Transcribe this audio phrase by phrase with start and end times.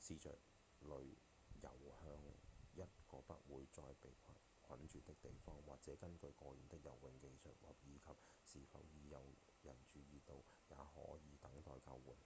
[0.00, 0.28] 試著
[0.80, 4.10] 遊向一個不會再被
[4.66, 8.04] 困住的地方或者根據個人的游泳技術以及
[8.48, 9.20] 是否已有
[9.62, 12.16] 人注意到也可以等待救援